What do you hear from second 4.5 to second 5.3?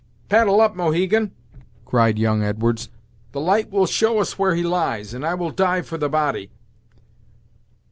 he lies, and